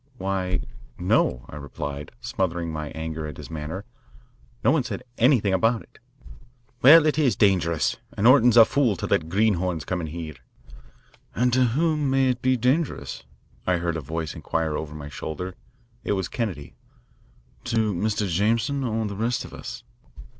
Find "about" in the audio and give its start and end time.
5.53-5.83